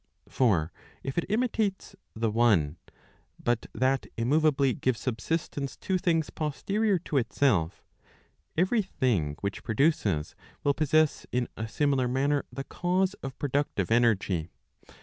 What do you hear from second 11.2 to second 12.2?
in a „similar